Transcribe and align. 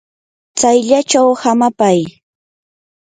tsayllachaw 0.57 1.29
hamapay. 1.41 1.99